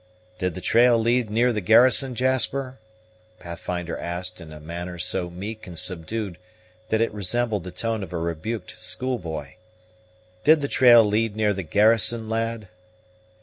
"Did 0.39 0.55
the 0.55 0.61
trail 0.61 0.97
lead 0.97 1.29
near 1.29 1.53
the 1.53 1.61
garrison, 1.61 2.15
Jasper?" 2.15 2.79
Pathfinder 3.37 3.95
asked 3.99 4.41
in 4.41 4.51
a 4.51 4.59
manner 4.59 4.97
so 4.97 5.29
meek 5.29 5.67
and 5.67 5.77
subdued 5.77 6.39
that 6.89 7.01
it 7.01 7.13
resembled 7.13 7.65
the 7.65 7.71
tone 7.71 8.01
of 8.01 8.11
a 8.11 8.17
rebuked 8.17 8.79
schoolboy. 8.79 9.53
"Did 10.43 10.61
the 10.61 10.67
trail 10.67 11.05
lead 11.05 11.35
near 11.35 11.53
the 11.53 11.61
garrison, 11.61 12.29
lad?" 12.29 12.67